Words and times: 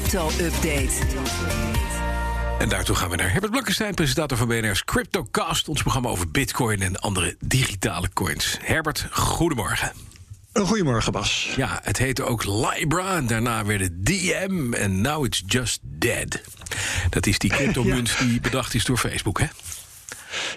crypto-update. 0.00 0.92
En 2.58 2.68
daartoe 2.68 2.96
gaan 2.96 3.10
we 3.10 3.16
naar 3.16 3.30
Herbert 3.30 3.50
Blankenstein, 3.50 3.94
presentator 3.94 4.38
van 4.38 4.48
BNR's 4.48 4.84
CryptoCast. 4.84 5.68
Ons 5.68 5.82
programma 5.82 6.08
over 6.08 6.30
bitcoin 6.30 6.82
en 6.82 7.00
andere 7.00 7.36
digitale 7.40 8.08
coins. 8.12 8.56
Herbert, 8.60 9.06
goedemorgen. 9.10 9.92
Goedemorgen, 10.52 11.12
Bas. 11.12 11.52
Ja, 11.56 11.80
het 11.82 11.98
heette 11.98 12.24
ook 12.24 12.44
Libra 12.44 13.16
en 13.16 13.26
daarna 13.26 13.64
werd 13.64 13.80
het 13.80 14.06
DM 14.06 14.72
en 14.72 15.00
now 15.00 15.24
it's 15.24 15.42
just 15.46 15.80
dead. 15.82 16.40
Dat 17.10 17.26
is 17.26 17.38
die 17.38 17.50
cryptomunt 17.56 18.18
die 18.18 18.40
bedacht 18.40 18.74
is 18.74 18.84
door 18.84 18.98
Facebook, 18.98 19.38
hè? 19.38 19.46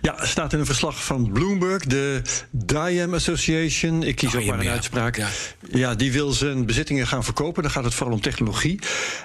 Ja, 0.02 0.26
staat 0.26 0.54
in 0.54 0.60
een 0.60 0.66
verslag 0.66 1.04
van 1.06 1.32
Bloomberg, 1.32 1.86
de 1.86 2.22
Diem 2.52 3.14
Association. 3.14 4.04
Ik 4.04 4.16
kies 4.16 4.36
ook 4.36 4.46
maar 4.46 4.58
een 4.58 4.64
ja. 4.64 4.72
uitspraak. 4.72 5.18
Ja. 5.18 5.28
Ja. 5.72 5.96
die 5.96 6.12
wil 6.12 6.32
zijn 6.32 6.66
bezittingen 6.66 7.08
gaan 7.08 7.24
verkopen. 7.24 7.64
Dan 7.64 7.72
gaat 7.72 7.84
het 7.84 7.94
vooral 7.94 8.16
om 8.16 8.22
technologie. 8.22 8.80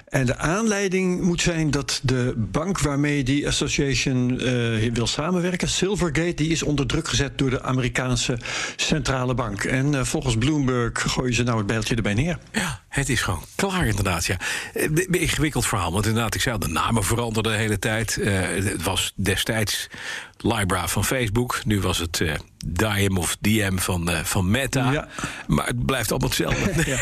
En 0.08 0.26
de 0.26 0.36
aanleiding 0.36 1.20
moet 1.20 1.40
zijn 1.40 1.70
dat 1.70 2.00
de 2.02 2.32
bank 2.36 2.80
waarmee 2.80 3.22
die 3.22 3.46
association 3.46 4.40
eh, 4.40 4.92
wil 4.92 5.06
samenwerken, 5.06 5.68
Silvergate, 5.68 6.34
die 6.34 6.50
is 6.50 6.62
onder 6.62 6.86
druk 6.86 7.08
gezet 7.08 7.38
door 7.38 7.50
de 7.50 7.62
Amerikaanse 7.62 8.38
centrale 8.76 9.34
bank. 9.34 9.64
En 9.64 9.94
eh, 9.94 10.04
volgens 10.04 10.36
Bloomberg 10.36 11.02
gooien 11.12 11.34
ze 11.34 11.42
nou 11.42 11.58
het 11.58 11.66
bijltje 11.66 11.94
erbij 11.94 12.14
neer. 12.14 12.38
Ja, 12.52 12.82
het 12.88 13.08
is 13.08 13.22
gewoon 13.22 13.42
klaar 13.54 13.86
inderdaad. 13.86 14.24
Ja. 14.24 14.36
Eh, 14.74 14.82
Een 14.82 15.20
ingewikkeld 15.20 15.66
verhaal, 15.66 15.92
want 15.92 16.06
inderdaad, 16.06 16.34
ik 16.34 16.40
zei 16.40 16.54
al, 16.54 16.60
de 16.60 16.68
namen 16.68 17.04
veranderden 17.04 17.52
de 17.52 17.58
hele 17.58 17.78
tijd. 17.78 18.16
Eh, 18.16 18.40
het 18.40 18.82
was 18.82 19.12
destijds 19.16 19.88
Libra 20.64 20.88
van 20.88 21.04
Facebook, 21.04 21.60
nu 21.64 21.80
was 21.80 21.98
het 21.98 22.22
Diem 22.66 23.16
of 23.16 23.36
DM 23.40 23.76
van, 23.76 24.10
eh, 24.10 24.24
van 24.24 24.50
Meta. 24.50 24.92
Ja. 24.92 25.08
Maar 25.46 25.66
het 25.66 25.86
blijft 25.86 26.10
allemaal 26.10 26.28
hetzelfde. 26.28 26.70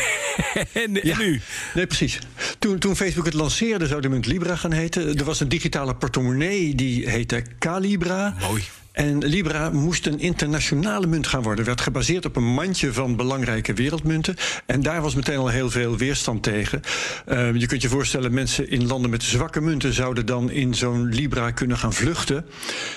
en, 0.53 0.67
en 0.73 0.99
Ja. 1.07 1.17
nu? 1.17 1.41
Nee, 1.73 1.87
precies. 1.87 2.19
Toen, 2.59 2.79
toen 2.79 2.95
Facebook 2.95 3.25
het 3.25 3.33
lanceerde, 3.33 3.87
zou 3.87 4.01
de 4.01 4.09
munt 4.09 4.25
Libra 4.25 4.55
gaan 4.55 4.71
heten. 4.71 5.17
Er 5.17 5.25
was 5.25 5.39
een 5.39 5.49
digitale 5.49 5.95
portemonnee 5.95 6.75
die 6.75 7.09
heette 7.09 7.43
Calibra. 7.59 8.35
Mooi. 8.39 8.63
En 8.93 9.25
Libra 9.25 9.69
moest 9.69 10.05
een 10.05 10.19
internationale 10.19 11.07
munt 11.07 11.27
gaan 11.27 11.41
worden. 11.41 11.65
Werd 11.65 11.81
gebaseerd 11.81 12.25
op 12.25 12.35
een 12.35 12.53
mandje 12.53 12.93
van 12.93 13.15
belangrijke 13.15 13.73
wereldmunten. 13.73 14.35
En 14.65 14.81
daar 14.81 15.01
was 15.01 15.15
meteen 15.15 15.37
al 15.37 15.47
heel 15.47 15.69
veel 15.69 15.97
weerstand 15.97 16.43
tegen. 16.43 16.81
Eh, 17.25 17.55
je 17.55 17.65
kunt 17.65 17.81
je 17.81 17.89
voorstellen, 17.89 18.33
mensen 18.33 18.69
in 18.69 18.87
landen 18.87 19.09
met 19.09 19.23
zwakke 19.23 19.61
munten 19.61 19.93
zouden 19.93 20.25
dan 20.25 20.51
in 20.51 20.73
zo'n 20.73 21.09
Libra 21.09 21.51
kunnen 21.51 21.77
gaan 21.77 21.93
vluchten. 21.93 22.45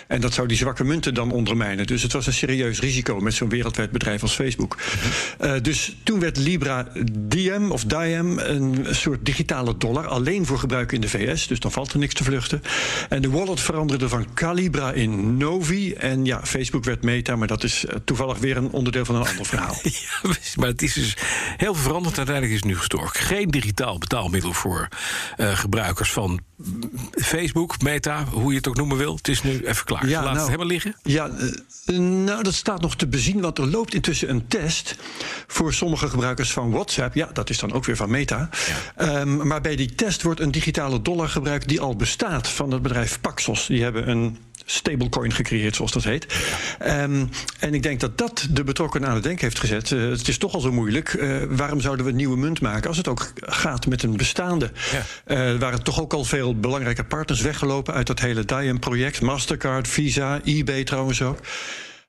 En 0.06 0.20
dat 0.20 0.34
zou 0.34 0.48
die 0.48 0.56
zwakke 0.56 0.84
munten 0.84 1.14
dan 1.14 1.30
ondermijnen. 1.30 1.86
Dus 1.86 2.02
het 2.02 2.12
was 2.12 2.26
een 2.26 2.32
serieus 2.32 2.80
risico 2.80 3.20
met 3.20 3.34
zo'n 3.34 3.48
wereldwijd 3.48 3.90
bedrijf 3.90 4.22
als 4.22 4.34
Facebook. 4.34 4.78
Eh, 5.38 5.52
dus 5.62 5.96
toen 6.02 6.20
werd 6.20 6.36
Libra 6.36 6.88
Diem 7.12 7.70
of 7.70 7.84
Diem 7.84 8.38
een 8.38 8.86
soort 8.90 9.24
digitale 9.24 9.76
dollar. 9.76 10.06
Alleen 10.06 10.46
voor 10.46 10.58
gebruik 10.58 10.92
in 10.92 11.00
de 11.00 11.08
VS. 11.08 11.46
Dus 11.46 11.60
dan 11.60 11.72
valt 11.72 11.92
er 11.92 11.98
niks 11.98 12.14
te 12.14 12.24
vluchten. 12.24 12.62
En 13.08 13.22
de 13.22 13.30
wallet 13.30 13.60
veranderde 13.60 14.08
van 14.08 14.34
Calibra 14.34 14.92
in 14.92 15.36
Novi. 15.36 15.92
En 15.92 16.24
ja, 16.24 16.40
Facebook 16.44 16.84
werd 16.84 17.02
Meta. 17.02 17.36
Maar 17.36 17.48
dat 17.48 17.64
is 17.64 17.84
eh, 17.84 17.96
toevallig 18.04 18.38
weer 18.38 18.56
een 18.56 18.70
onderdeel 18.70 19.04
van 19.04 19.14
een 19.14 19.26
ander 19.26 19.46
verhaal. 19.46 19.74
Ja, 20.22 20.30
maar 20.56 20.68
het 20.68 20.82
is 20.82 20.92
dus 20.92 21.16
heel 21.56 21.74
veranderd. 21.74 22.16
Uiteindelijk 22.16 22.56
is 22.56 22.62
nu 22.62 22.76
gestorven. 22.76 23.20
Geen 23.20 23.48
digitaal 23.48 23.98
betaalmiddel 23.98 24.52
voor 24.52 24.88
eh, 25.36 25.58
gebruikers 25.58 26.12
van 26.12 26.40
Facebook, 27.12 27.82
Meta, 27.82 28.24
hoe 28.24 28.50
je 28.50 28.56
het 28.56 28.68
ook 28.68 28.76
noemen 28.76 28.96
wil. 28.96 29.14
Het 29.14 29.28
is 29.28 29.42
nu 29.42 29.66
even 29.66 29.84
klaar. 29.84 30.08
Ja, 30.08 30.14
Laat 30.14 30.24
nou, 30.24 30.36
het 30.36 30.46
helemaal 30.46 30.66
liggen. 30.66 30.96
Ja, 31.02 31.30
eh, 31.84 31.98
nou, 31.98 32.42
dat 32.42 32.54
staat 32.54 32.80
nog 32.80 32.96
te 32.96 33.06
bezien, 33.06 33.40
want 33.40 33.58
er 33.58 33.66
loopt 33.66 33.94
intussen 33.94 34.30
een 34.30 34.46
test 34.46 34.96
voor 35.46 35.74
sommige 35.74 36.08
gebruikers 36.08 36.52
van 36.52 36.70
WhatsApp. 36.70 37.14
Ja, 37.14 37.30
dat 37.32 37.50
is 37.50 37.58
dan 37.58 37.72
ook 37.72 37.84
weer 37.84 37.96
van 37.96 38.10
Meta. 38.10 38.48
Ehm, 38.96 39.46
maar 39.46 39.60
bij 39.60 39.76
die 39.76 39.94
test 39.94 40.22
wordt 40.22 40.40
een 40.40 40.50
digitale 40.50 41.02
dollar 41.02 41.28
gebruikt 41.28 41.68
die 41.68 41.80
al 41.80 41.96
bestaat 41.96 42.48
van 42.48 42.70
het 42.70 42.82
bedrijf 42.82 43.20
Paxos. 43.20 43.66
Die 43.66 43.82
hebben 43.82 44.08
een 44.08 44.38
stablecoin 44.66 45.32
gecreëerd, 45.32 45.76
zoals 45.76 45.92
dat 45.92 46.04
heet. 46.04 46.26
Ehm, 46.78 47.24
en 47.58 47.74
ik 47.74 47.82
denk 47.82 48.00
dat 48.00 48.18
dat 48.18 48.46
de 48.50 48.64
betrokkenen 48.64 49.08
aan 49.08 49.14
het 49.14 49.22
denken 49.22 49.44
heeft 49.44 49.58
gezet. 49.58 49.92
Eh, 49.92 50.08
het 50.08 50.28
is 50.28 50.38
toch 50.38 50.54
al 50.54 50.60
zo 50.60 50.72
moeilijk. 50.72 51.14
Eh, 51.14 51.36
waarom 51.48 51.80
zouden 51.80 52.04
we 52.04 52.10
een 52.10 52.16
nieuwe 52.16 52.36
munt 52.36 52.60
maken 52.60 52.88
als 52.88 52.96
het 52.96 53.08
ook 53.08 53.32
gaat 53.34 53.86
met 53.86 54.02
een 54.02 54.16
bestaande? 54.16 54.70
Ja. 54.92 55.34
Er 55.34 55.58
waren 55.58 55.82
toch 55.82 56.00
ook 56.00 56.12
al 56.12 56.24
veel 56.24 56.45
belangrijke 56.54 57.04
partners 57.04 57.40
weggelopen 57.40 57.94
uit 57.94 58.06
dat 58.06 58.20
hele 58.20 58.44
Diem-project. 58.44 59.20
Mastercard, 59.20 59.88
Visa, 59.88 60.40
eBay 60.44 60.84
trouwens 60.84 61.22
ook. 61.22 61.38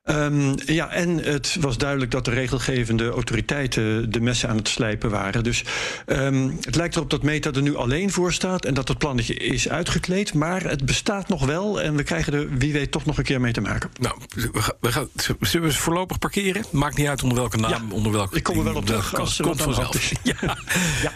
Ehm, 0.08 0.54
ja, 0.66 0.92
en 0.92 1.24
het 1.24 1.58
was 1.60 1.78
duidelijk 1.78 2.12
dat 2.12 2.26
de 2.26 2.32
regelgevende 2.32 3.10
autoriteiten 3.10 4.12
de 4.12 4.20
messen 4.22 4.50
aan 4.50 4.58
het 4.58 4.68
slijpen 4.68 5.10
waren. 5.10 5.44
Dus 5.44 5.64
ehm, 6.06 6.50
het 6.62 6.76
lijkt 6.76 6.96
erop 6.96 7.10
dat 7.10 7.24
Meta 7.24 7.52
er 7.52 7.62
nu 7.62 7.76
alleen 7.76 8.12
voor 8.12 8.34
staat 8.34 8.66
en 8.66 8.74
dat 8.74 8.88
het 8.88 8.98
plannetje 8.98 9.34
is 9.34 9.70
uitgekleed. 9.70 10.34
Maar 10.34 10.64
het 10.64 10.86
bestaat 10.86 11.28
nog 11.28 11.46
wel 11.46 11.82
en 11.82 11.96
we 11.96 12.04
krijgen 12.04 12.34
er 12.34 12.58
wie 12.58 12.74
weet 12.74 12.92
toch 12.92 13.06
nog 13.06 13.18
een 13.18 13.24
keer 13.24 13.42
mee 13.42 13.54
te 13.54 13.62
maken. 13.62 13.90
Nou, 14.00 14.16
we 14.36 14.62
gaan, 14.62 14.76
we 14.80 14.92
gaan, 14.92 15.08
zullen 15.40 15.68
we 15.68 15.74
ze 15.74 15.80
voorlopig 15.80 16.20
parkeren? 16.20 16.66
Maakt 16.72 16.98
niet 16.98 17.08
uit 17.08 17.24
onder 17.24 17.38
welke 17.38 17.58
naam, 17.58 17.72
Ja, 17.72 17.82
onder 17.96 18.12
welke. 18.12 18.36
ik 18.36 18.44
kom 18.44 18.58
er 18.58 18.64
wel 18.64 18.76
op 18.76 18.86
terug 18.86 19.16
als 19.16 19.38
Komt 19.42 19.62
vanzelf. 19.62 19.94
hand 19.94 20.12
Ja. 20.42 20.58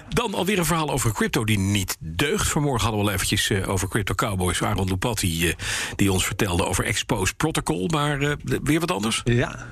Dan 0.10 0.34
alweer 0.34 0.58
een 0.58 0.66
verhaal 0.66 0.92
over 0.92 1.14
crypto 1.14 1.46
die 1.46 1.60
niet 1.60 1.98
deugt. 2.00 2.48
Vanmorgen 2.48 2.82
hadden 2.82 3.00
we 3.02 3.08
al 3.08 3.14
eventjes 3.14 3.50
eh, 3.50 3.70
over 3.70 3.88
Crypto 3.88 4.14
Cowboys. 4.14 4.64
Aaron 4.64 4.88
Lupatti, 4.88 5.48
eh, 5.48 5.54
die 5.96 6.12
ons 6.12 6.26
vertelde 6.26 6.66
over 6.66 6.86
Exposed 6.86 7.38
Protocol. 7.38 7.88
Maar 7.88 8.22
eh, 8.22 8.32
weer 8.64 8.80
wat 8.82 8.92
anders? 8.92 9.22
Ja, 9.24 9.68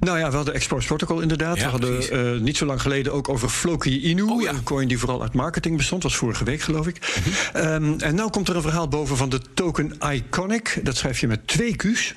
nou 0.00 0.18
ja, 0.18 0.30
we 0.30 0.36
hadden 0.36 0.54
Exposed 0.54 0.86
Protocol 0.86 1.20
inderdaad. 1.20 1.56
Ja, 1.56 1.64
we 1.64 1.70
hadden 1.70 2.10
eh, 2.10 2.40
niet 2.40 2.56
zo 2.56 2.66
lang 2.66 2.80
geleden 2.80 3.12
ook 3.12 3.28
over 3.28 3.48
Floki 3.48 4.02
Inu. 4.02 4.22
Oh 4.22 4.42
ja. 4.42 4.50
Een 4.50 4.62
coin 4.62 4.88
die 4.88 4.98
vooral 4.98 5.22
uit 5.22 5.32
marketing 5.32 5.76
bestond. 5.76 6.02
was 6.02 6.16
vorige 6.16 6.44
week, 6.44 6.60
geloof 6.60 6.86
ik. 6.86 6.98
Mhm. 7.24 7.56
Ehm, 7.56 7.94
en 7.98 8.14
nu 8.14 8.28
komt 8.28 8.48
er 8.48 8.56
een 8.56 8.62
verhaal 8.62 8.88
boven 8.88 9.16
van 9.16 9.28
de 9.28 9.40
token 9.54 9.92
Iconic. 10.12 10.80
Dat 10.82 10.96
schrijf 10.96 11.20
je 11.20 11.26
met 11.26 11.46
twee 11.46 11.76
Q's. 11.76 12.14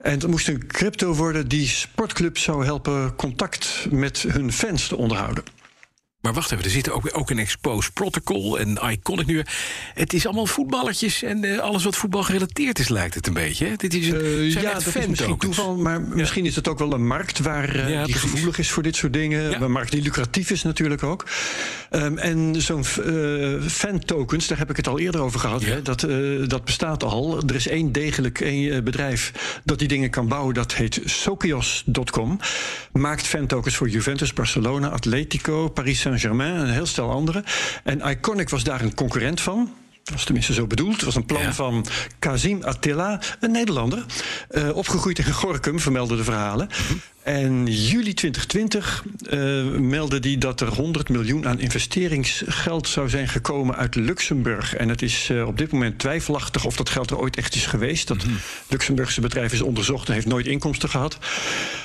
En 0.00 0.12
het 0.12 0.26
moest 0.26 0.48
een 0.48 0.66
crypto 0.66 1.14
worden 1.14 1.48
die 1.48 1.68
sportclubs 1.68 2.42
zou 2.42 2.64
helpen 2.64 3.16
contact 3.16 3.86
met 3.90 4.24
hun 4.28 4.52
fans 4.52 4.88
te 4.88 4.96
onderhouden. 4.96 5.44
Maar 6.24 6.32
wacht 6.32 6.52
even, 6.52 6.64
er 6.64 6.70
zit 6.70 6.90
ook, 6.90 7.10
ook 7.12 7.30
een 7.30 7.38
Exposed 7.38 7.92
Protocol 7.92 8.58
en 8.58 8.78
Iconic 8.90 9.26
nu. 9.26 9.42
Het 9.94 10.12
is 10.12 10.26
allemaal 10.26 10.46
voetballertjes 10.46 11.22
en 11.22 11.44
eh, 11.44 11.58
alles 11.58 11.84
wat 11.84 11.96
voetbal 11.96 12.22
gerelateerd 12.22 12.78
is, 12.78 12.88
lijkt 12.88 13.14
het 13.14 13.26
een 13.26 13.32
beetje. 13.32 13.66
Hè? 13.66 13.76
Dit 13.76 13.94
is 13.94 14.08
een, 14.08 14.20
Eh, 14.20 14.50
ja, 14.50 14.72
dat 14.72 14.94
is 14.94 15.06
misschien 15.06 15.38
toeval, 15.38 15.76
maar 15.76 16.00
misschien 16.00 16.46
is 16.46 16.56
het 16.56 16.68
ook 16.68 16.78
wel 16.78 16.92
een 16.92 17.06
markt 17.06 17.38
waar, 17.38 17.74
eh, 17.74 17.90
Ja, 17.90 18.04
die 18.04 18.14
gevoelig 18.14 18.58
is 18.58 18.70
voor 18.70 18.82
dit 18.82 18.96
soort 18.96 19.12
dingen. 19.12 19.50
Ja. 19.50 19.60
Een 19.60 19.72
markt 19.72 19.90
die 19.90 20.02
lucratief 20.02 20.50
is 20.50 20.62
natuurlijk 20.62 21.02
ook. 21.02 21.26
Ehm, 21.90 22.18
en 22.18 22.62
zo'n 22.62 22.84
eh 22.84 23.68
fan-tokens, 23.68 24.46
daar 24.46 24.58
heb 24.58 24.70
ik 24.70 24.76
het 24.76 24.88
al 24.88 24.98
eerder 24.98 25.20
over 25.20 25.40
gehad. 25.40 25.64
Hè, 25.64 25.82
dat, 25.82 26.00
dat 26.50 26.64
bestaat 26.64 27.02
al. 27.02 27.42
Er 27.46 27.54
is 27.54 27.68
één 27.68 27.92
degelijk 27.92 28.40
één, 28.40 28.84
bedrijf 28.84 29.32
dat 29.64 29.78
die 29.78 29.88
dingen 29.88 30.10
kan 30.10 30.28
bouwen. 30.28 30.54
Dat 30.54 30.74
heet 30.74 31.00
Sokios.com. 31.04 32.38
Maakt 32.92 33.26
fan-tokens 33.26 33.76
voor 33.76 33.88
Juventus, 33.88 34.32
Barcelona, 34.32 34.88
Atletico, 34.88 35.68
Paris 35.68 36.00
Saint-Germain 36.18 36.54
en 36.60 36.60
een 36.68 36.72
heel 36.74 36.86
stel 36.86 37.10
andere. 37.10 37.44
En 37.84 38.00
Iconic 38.00 38.48
was 38.48 38.64
daar 38.64 38.80
een 38.80 38.94
concurrent 38.94 39.40
van. 39.40 39.70
Dat 40.04 40.14
was 40.14 40.24
tenminste 40.24 40.52
zo 40.52 40.66
bedoeld. 40.66 40.94
Het 40.94 41.04
was 41.04 41.14
een 41.14 41.26
plan 41.26 41.42
Ja. 41.42 41.52
van 41.52 41.86
Kazim 42.18 42.62
Attila, 42.62 43.20
een 43.40 43.50
Nederlander. 43.50 44.04
eh, 44.48 44.76
opgegroeid 44.76 45.18
in 45.18 45.32
Gorkum, 45.32 45.80
vermelden 45.80 46.16
de 46.16 46.24
verhalen. 46.24 46.68
En 47.24 47.66
juli 47.66 48.14
2020 48.14 49.04
eh, 49.30 49.38
meldde 49.64 50.18
hij 50.20 50.38
dat 50.38 50.60
er 50.60 50.68
100 50.68 51.08
miljoen 51.08 51.46
aan 51.46 51.60
investeringsgeld 51.60 52.88
zou 52.88 53.08
zijn 53.08 53.28
gekomen 53.28 53.76
uit 53.76 53.94
Luxemburg. 53.94 54.74
En 54.74 54.88
het 54.88 55.02
is 55.02 55.28
eh, 55.30 55.46
op 55.46 55.58
dit 55.58 55.72
moment 55.72 55.98
twijfelachtig 55.98 56.64
of 56.64 56.76
dat 56.76 56.88
geld 56.88 57.10
er 57.10 57.18
ooit 57.18 57.36
echt 57.36 57.54
is 57.54 57.66
geweest. 57.66 58.08
Dat 58.08 58.24
Luxemburgse 58.68 59.20
bedrijf 59.20 59.52
is 59.52 59.62
onderzocht 59.62 60.08
en 60.08 60.14
heeft 60.14 60.26
nooit 60.26 60.46
inkomsten 60.46 60.88
gehad. 60.88 61.18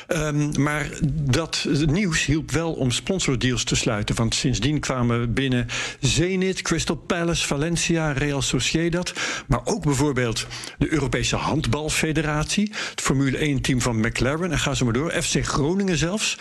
Ehm, 0.07 0.61
maar 0.61 0.89
dat 1.31 1.67
nieuws 1.85 2.25
hielp 2.25 2.51
wel 2.51 2.73
om 2.73 2.91
sponsordeals 2.91 3.63
te 3.63 3.75
sluiten. 3.75 4.15
Want 4.15 4.35
sindsdien 4.35 4.79
kwamen 4.79 5.33
binnen 5.33 5.67
Zenit, 5.99 6.61
Crystal 6.61 6.95
Palace, 6.95 7.47
Valencia, 7.47 8.11
Real 8.11 8.41
Sociedad. 8.41 9.13
Maar 9.47 9.61
ook 9.63 9.83
bijvoorbeeld 9.83 10.47
de 10.77 10.93
Europese 10.93 11.35
Handbalfederatie. 11.35 12.71
Het 12.89 13.01
Formule 13.01 13.57
1-team 13.57 13.81
van 13.81 13.99
McLaren. 13.99 14.51
En 14.51 14.59
ga 14.59 14.73
zo 14.73 14.85
maar 14.85 14.93
door. 14.93 15.11
FC 15.29 15.45
Groningen 15.45 15.97
zelfs. 15.97 16.37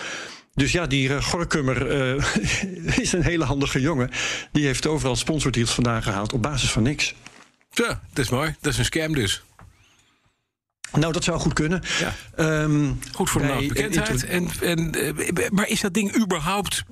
Dus 0.54 0.72
ja, 0.72 0.86
die 0.86 1.08
uh, 1.08 1.22
Gorkummer 1.22 1.90
eh, 1.90 2.96
is 3.04 3.12
een 3.12 3.22
hele 3.22 3.44
handige 3.44 3.80
jongen. 3.80 4.10
Die 4.52 4.64
heeft 4.64 4.86
overal 4.86 5.16
sponsordeals 5.16 5.70
vandaan 5.70 6.02
gehaald 6.02 6.32
op 6.32 6.42
basis 6.42 6.70
van 6.70 6.82
niks. 6.82 7.14
Ja, 7.70 8.00
dat 8.12 8.24
is 8.24 8.30
mooi. 8.30 8.54
Dat 8.60 8.72
is 8.72 8.78
een 8.78 8.84
scam 8.84 9.14
dus. 9.14 9.42
Nou, 10.92 11.12
dat 11.12 11.24
zou 11.24 11.40
goed 11.40 11.52
kunnen. 11.52 11.82
Ja. 11.98 12.14
Ehm, 12.36 12.92
Goed 13.12 13.30
voor 13.30 13.40
de 13.40 13.46
naamsbekendheid. 13.46 14.24
En, 14.24 14.48
en, 14.60 14.92
eh, 14.92 15.50
maar 15.50 15.68
is 15.68 15.80
dat 15.80 15.94
ding 15.94 16.16
überhaupt 16.16 16.84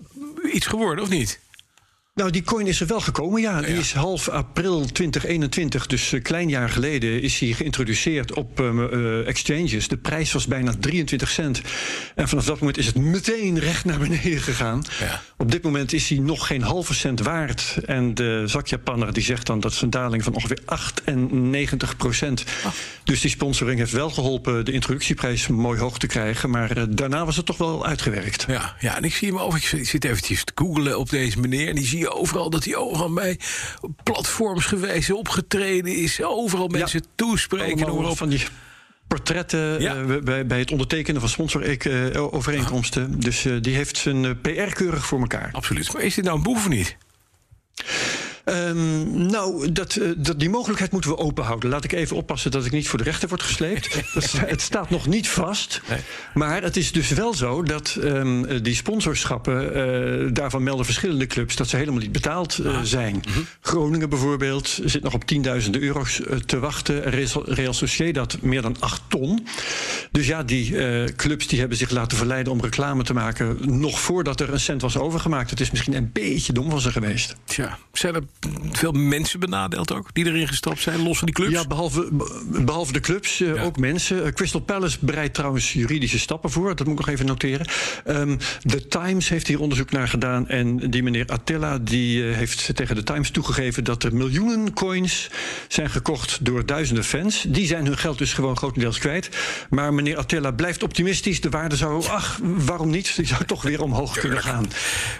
iets 0.52 0.66
geworden 0.66 1.04
of 1.04 1.10
niet? 1.10 1.40
Nou, 2.16 2.30
die 2.30 2.42
coin 2.42 2.66
is 2.66 2.80
er 2.80 2.86
wel 2.86 3.00
gekomen, 3.00 3.40
ja. 3.40 3.60
Die 3.60 3.74
Ja. 3.74 3.80
is 3.80 3.92
half 3.92 4.28
april 4.28 4.84
2021, 4.92 5.86
dus 5.86 6.12
een 6.12 6.22
klein 6.22 6.48
jaar 6.48 6.68
geleden, 6.68 7.22
is 7.22 7.38
hij 7.38 7.48
geïntroduceerd 7.52 8.32
op 8.34 8.60
ehm, 8.60 8.80
eh, 8.80 9.26
exchanges. 9.26 9.88
De 9.88 9.96
prijs 9.96 10.32
was 10.32 10.46
bijna 10.46 10.74
23 10.80 11.30
cent. 11.30 11.60
En 12.14 12.28
vanaf 12.28 12.44
dat 12.44 12.58
moment 12.58 12.78
is 12.78 12.86
het 12.86 12.96
meteen 12.96 13.58
recht 13.58 13.84
naar 13.84 13.98
beneden 13.98 14.40
gegaan. 14.40 14.84
Ja. 15.00 15.22
Op 15.36 15.50
dit 15.50 15.62
moment 15.62 15.92
is 15.92 16.08
hij 16.08 16.18
nog 16.18 16.46
geen 16.46 16.62
halve 16.62 16.94
cent 16.94 17.20
waard. 17.20 17.76
En 17.84 18.14
de 18.14 18.42
zakjapanner 18.46 19.12
die 19.12 19.22
zegt 19.22 19.46
dan 19.46 19.60
dat 19.60 19.72
is 19.72 19.80
een 19.80 19.90
daling 19.90 20.24
van 20.24 20.34
ongeveer 20.34 20.58
98 20.64 21.96
procent. 21.96 22.44
Dus 23.04 23.20
die 23.20 23.30
sponsoring 23.30 23.78
heeft 23.78 23.92
wel 23.92 24.10
geholpen 24.10 24.64
de 24.64 24.72
introductieprijs 24.72 25.46
mooi 25.46 25.80
hoog 25.80 25.98
te 25.98 26.06
krijgen. 26.06 26.50
Maar 26.50 26.70
eh, 26.76 26.82
daarna 26.88 27.24
was 27.24 27.36
het 27.36 27.46
toch 27.46 27.58
wel 27.58 27.86
uitgewerkt. 27.86 28.44
Ja, 28.48 28.76
ja, 28.80 28.96
en 28.96 29.02
ik 29.04 29.14
zie 29.14 29.28
hem 29.28 29.38
over. 29.38 29.74
Ik 29.78 29.86
zit 29.86 30.04
eventjes 30.04 30.44
te 30.44 30.52
googlen 30.54 30.98
op 30.98 31.10
deze 31.10 31.40
meneer. 31.40 31.68
En 31.68 31.74
die 31.74 31.86
zie 31.86 31.98
je 31.98 32.04
overal 32.12 32.50
dat 32.50 32.64
hij 32.64 32.76
overal 32.76 33.12
bij 33.12 33.38
platforms 34.02 34.64
geweest, 34.64 35.10
opgetreden 35.10 35.96
is. 35.96 36.22
Overal 36.22 36.68
mensen 36.68 37.04
toespreken. 37.14 37.66
Allemaal 37.66 37.88
noem 37.88 38.02
maar 38.02 38.10
op. 38.10 38.16
van 38.16 38.28
die 38.28 38.42
portretten 39.08 39.80
Ja. 39.80 39.96
eh, 39.96 40.16
bij, 40.22 40.46
bij 40.46 40.58
het 40.58 40.70
ondertekenen 40.70 41.20
van 41.20 41.30
sponsorovereenkomsten. 41.30 43.20
Dus 43.20 43.44
eh, 43.44 43.52
die 43.60 43.74
heeft 43.74 43.96
zijn 43.96 44.24
eh, 44.24 44.30
PR 44.42 44.72
keurig 44.74 45.06
voor 45.06 45.20
elkaar. 45.20 45.48
Absoluut. 45.52 45.92
Maar 45.92 46.02
is 46.02 46.14
dit 46.14 46.24
nou 46.24 46.36
een 46.36 46.42
boef 46.42 46.56
of 46.56 46.68
niet? 46.68 46.96
Ehm, 48.46 49.26
nou, 49.26 49.72
dat, 49.72 49.96
eh, 49.96 50.08
dat, 50.16 50.38
die 50.38 50.50
mogelijkheid 50.50 50.92
moeten 50.92 51.10
we 51.10 51.18
open 51.18 51.44
houden. 51.44 51.70
Laat 51.70 51.84
ik 51.84 51.92
even 51.92 52.16
oppassen 52.16 52.50
dat 52.50 52.64
ik 52.64 52.72
niet 52.72 52.88
voor 52.88 52.98
de 52.98 53.04
rechter 53.04 53.28
word 53.28 53.42
gesleept. 53.42 53.88
Het 54.46 54.60
staat 54.60 54.90
nog 54.90 55.06
niet 55.06 55.28
vast. 55.28 55.80
Nee. 55.88 55.98
Maar 56.34 56.62
het 56.62 56.76
is 56.76 56.92
dus 56.92 57.10
wel 57.10 57.34
zo 57.34 57.62
dat 57.62 57.98
ehm, 58.02 58.44
eh, 58.44 58.62
die 58.62 58.74
sponsorschappen... 58.74 59.74
eh, 59.74 60.32
daarvan 60.32 60.62
melden 60.62 60.84
verschillende 60.84 61.26
clubs 61.26 61.56
dat 61.56 61.68
ze 61.68 61.76
helemaal 61.76 62.00
niet 62.00 62.12
betaald 62.12 62.58
eh, 62.58 62.80
zijn. 62.82 63.22
Groningen 63.60 64.08
bijvoorbeeld 64.08 64.80
zit 64.84 65.02
nog 65.02 65.14
op 65.14 65.24
tienduizenden 65.24 65.82
euro's 65.82 66.20
te 66.46 66.58
wachten. 66.58 67.02
Real, 67.02 67.42
Real 67.44 67.72
Sociedad 67.72 68.38
meer 68.40 68.62
dan 68.62 68.76
8 68.80 69.02
ton. 69.08 69.46
Dus 70.16 70.26
ja, 70.26 70.42
die 70.42 70.78
eh, 70.86 71.04
clubs 71.16 71.46
die 71.46 71.58
hebben 71.58 71.78
zich 71.78 71.90
laten 71.90 72.16
verleiden 72.18 72.52
om 72.52 72.60
reclame 72.60 73.02
te 73.02 73.14
maken... 73.14 73.56
nog 73.80 74.00
voordat 74.00 74.40
er 74.40 74.52
een 74.52 74.60
cent 74.60 74.82
was 74.82 74.96
overgemaakt. 74.98 75.50
Het 75.50 75.60
is 75.60 75.70
misschien 75.70 75.94
een 75.94 76.10
beetje 76.12 76.52
dom 76.52 76.70
van 76.70 76.80
ze 76.80 76.92
geweest. 76.92 77.36
Tja, 77.44 77.78
zijn 77.92 78.14
er 78.14 78.22
veel 78.72 78.92
mensen 78.92 79.40
benadeeld 79.40 79.92
ook 79.92 80.08
die 80.14 80.26
erin 80.26 80.48
gestapt 80.48 80.80
zijn, 80.80 81.02
los 81.02 81.18
van 81.18 81.26
die 81.26 81.34
clubs? 81.34 81.52
Ja, 81.52 81.66
behalve, 81.66 82.08
be- 82.12 82.62
behalve 82.64 82.92
de 82.92 83.00
clubs, 83.00 83.40
eh, 83.40 83.54
Ja. 83.54 83.62
ook 83.62 83.78
mensen. 83.78 84.24
Eh, 84.24 84.32
Crystal 84.32 84.60
Palace 84.60 84.98
bereidt 85.00 85.34
trouwens 85.34 85.72
juridische 85.72 86.18
stappen 86.18 86.50
voor. 86.50 86.76
Dat 86.76 86.86
moet 86.86 86.98
ik 86.98 87.06
nog 87.06 87.14
even 87.14 87.26
noteren. 87.26 87.66
Ehm 88.04 88.36
The 88.62 88.88
Times 88.88 89.28
heeft 89.28 89.46
hier 89.46 89.60
onderzoek 89.60 89.90
naar 89.90 90.08
gedaan. 90.08 90.48
En 90.48 90.90
die 90.90 91.02
meneer 91.02 91.26
Attila 91.26 91.78
die, 91.78 92.28
eh, 92.28 92.36
heeft 92.36 92.70
tegen 92.74 92.94
de 92.94 93.02
Times 93.02 93.30
toegegeven... 93.30 93.84
dat 93.84 94.02
er 94.02 94.14
miljoenen 94.14 94.72
coins 94.72 95.30
zijn 95.68 95.90
gekocht 95.90 96.44
door 96.44 96.66
duizenden 96.66 97.04
fans. 97.04 97.44
Die 97.48 97.66
zijn 97.66 97.86
hun 97.86 97.98
geld 97.98 98.18
dus 98.18 98.32
gewoon 98.32 98.56
grotendeels 98.56 98.98
kwijt. 98.98 99.28
Maar 99.70 99.94
meneer 99.94 100.04
Attila 100.14 100.50
blijft 100.50 100.82
optimistisch. 100.82 101.40
De 101.40 101.50
waarde 101.50 101.76
zou, 101.76 102.06
ach, 102.06 102.38
waarom 102.42 102.90
niet? 102.90 103.16
Die 103.16 103.26
zou 103.26 103.44
toch 103.44 103.62
weer 103.62 103.82
omhoog 103.82 104.18
kunnen 104.18 104.42
gaan. 104.42 104.70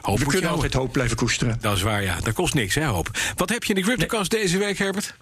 Hoop 0.01 0.19
We 0.19 0.27
kunnen 0.27 0.51
altijd 0.51 0.75
hoop 0.75 0.93
blijven 0.93 1.17
koesteren. 1.17 1.57
Dat 1.61 1.77
is 1.77 1.83
waar, 1.83 2.03
ja. 2.03 2.17
Dat 2.23 2.35
kost 2.35 2.55
niks, 2.55 2.75
hè, 2.75 2.85
hoop. 2.85 3.11
Wat 3.37 3.49
heb 3.49 3.65
je 3.65 3.75
in 3.75 3.81
de 3.81 3.87
CryptoCast 3.87 4.31
deze 4.31 4.59
week, 4.59 4.79
Herbert? 4.79 5.15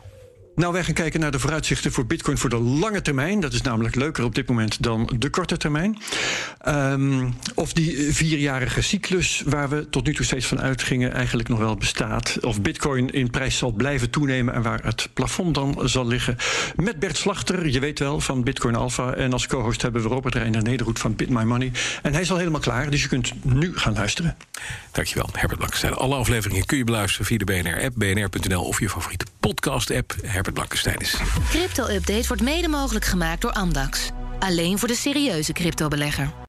Nou, 0.54 0.72
wij 0.72 0.84
gaan 0.84 0.94
kijken 0.94 1.20
naar 1.20 1.30
de 1.30 1.38
vooruitzichten 1.38 1.92
voor 1.92 2.06
Bitcoin 2.06 2.38
voor 2.38 2.50
de 2.50 2.58
lange 2.58 3.02
termijn. 3.02 3.40
Dat 3.40 3.52
is 3.52 3.62
namelijk 3.62 3.94
leuker 3.94 4.24
op 4.24 4.34
dit 4.34 4.48
moment 4.48 4.82
dan 4.82 5.10
de 5.18 5.30
korte 5.30 5.56
termijn. 5.56 5.98
Ehm, 6.58 7.28
of 7.54 7.72
die 7.72 8.12
vierjarige 8.12 8.82
cyclus 8.82 9.42
waar 9.46 9.68
we 9.68 9.88
tot 9.88 10.06
nu 10.06 10.14
toe 10.14 10.24
steeds 10.24 10.46
van 10.46 10.60
uitgingen 10.60 11.12
eigenlijk 11.12 11.48
nog 11.48 11.58
wel 11.58 11.76
bestaat. 11.76 12.38
Of 12.40 12.60
Bitcoin 12.60 13.10
in 13.10 13.30
prijs 13.30 13.58
zal 13.58 13.72
blijven 13.72 14.10
toenemen 14.10 14.54
en 14.54 14.62
waar 14.62 14.80
het 14.84 15.08
plafond 15.14 15.54
dan 15.54 15.80
zal 15.84 16.06
liggen. 16.06 16.36
Met 16.76 16.98
Bert 16.98 17.16
Slachter, 17.16 17.68
je 17.68 17.80
weet 17.80 17.98
wel, 17.98 18.20
van 18.20 18.42
Bitcoin 18.42 18.74
Alpha. 18.74 19.14
En 19.14 19.32
als 19.32 19.46
co-host 19.46 19.82
hebben 19.82 20.02
we 20.02 20.08
Robert 20.08 20.34
Reiner 20.34 20.62
Nederhoed 20.62 20.98
van 20.98 21.16
Bit 21.16 21.28
My 21.28 21.42
Money. 21.42 21.72
En 22.02 22.12
hij 22.12 22.22
is 22.22 22.30
al 22.30 22.38
helemaal 22.38 22.60
klaar, 22.60 22.90
dus 22.90 23.02
je 23.02 23.08
kunt 23.08 23.32
nu 23.44 23.76
gaan 23.76 23.92
luisteren. 23.92 24.36
Dankjewel, 24.92 25.28
Herbert 25.32 25.58
Blankenstein. 25.58 25.94
Alle 25.94 26.14
afleveringen 26.14 26.66
kun 26.66 26.78
je 26.78 26.84
beluisteren 26.84 27.26
via 27.26 27.38
de 27.38 27.44
BNR-app, 27.44 27.94
bnr.nl 27.96 28.64
of 28.64 28.80
je 28.80 28.88
favoriete 28.88 29.26
podcast-app. 29.46 30.14
Herbert 30.22 30.54
Blankenstein 30.54 30.96
is. 30.96 31.16
Crypto-update 31.48 32.26
wordt 32.26 32.42
mede 32.42 32.68
mogelijk 32.68 33.04
gemaakt 33.04 33.40
door 33.40 33.52
Amdax. 33.52 34.10
Alleen 34.38 34.78
voor 34.78 34.88
de 34.88 34.94
serieuze 34.94 35.52
cryptobelegger. 35.52 36.34